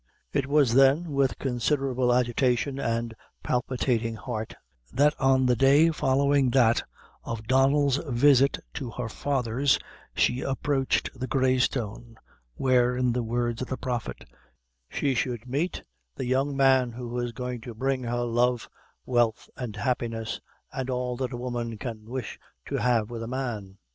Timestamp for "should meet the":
15.13-16.25